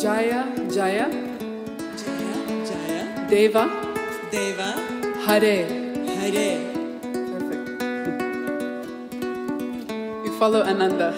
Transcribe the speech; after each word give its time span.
Jaya 0.00 0.48
Jaya 0.72 1.12
Jaya 1.92 2.36
Jaya 2.64 3.28
Deva 3.28 3.68
Deva 4.32 4.72
Hare 5.28 5.68
Hare 6.16 6.48
Perfect. 7.36 7.68
You 10.24 10.32
follow 10.40 10.62
Ananda. 10.64 11.12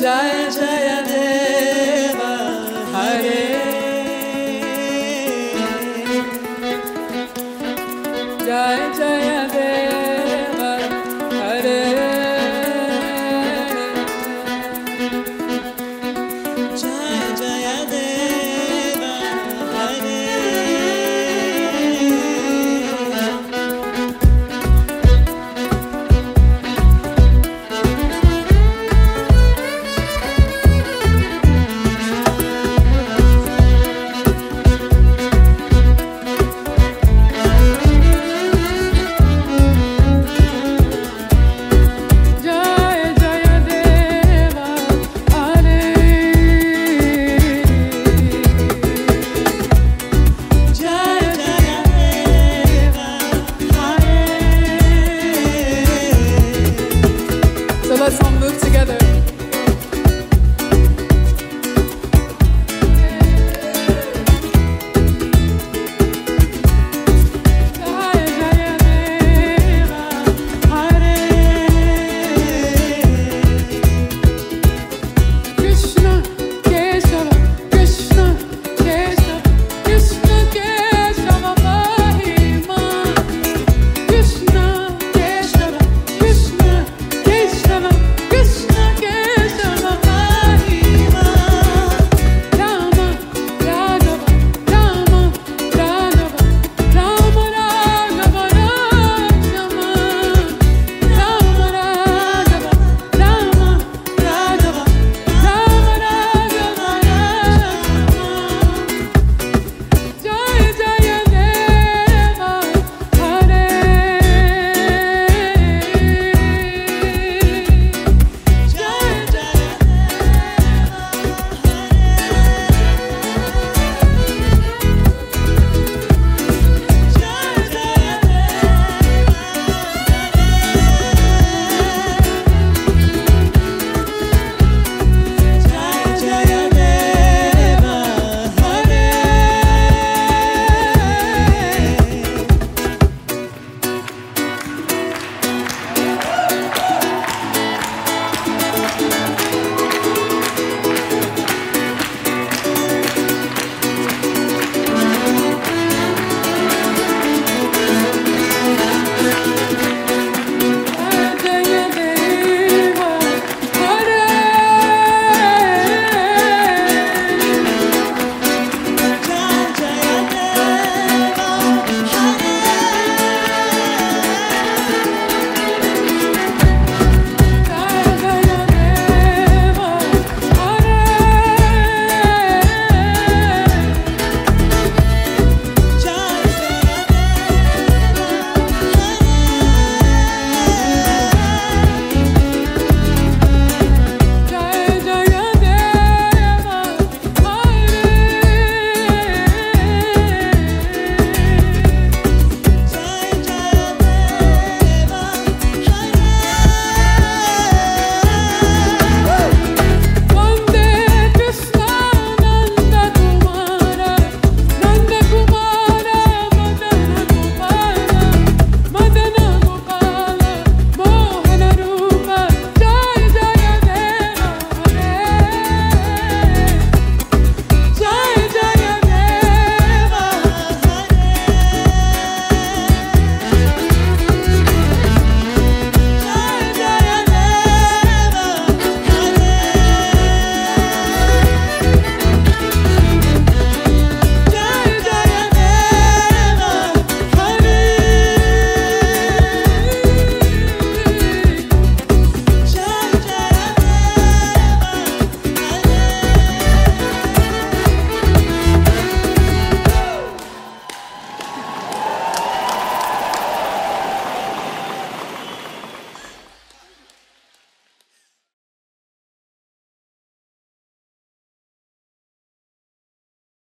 Jai 0.00 0.48
Jai 0.48 0.89